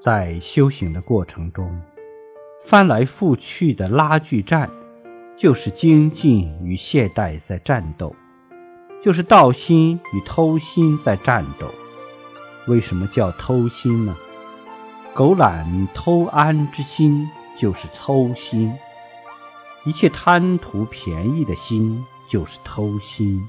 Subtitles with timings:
[0.00, 1.68] 在修行的过程中，
[2.62, 4.70] 翻来覆去的拉锯战，
[5.36, 8.14] 就是精进与懈怠在战斗，
[9.02, 11.66] 就是道心与偷心在战斗，
[12.68, 14.16] 为什么叫偷心呢？
[15.14, 18.72] 狗懒偷安之心就是偷心，
[19.84, 23.48] 一切贪图便宜的心就是偷心。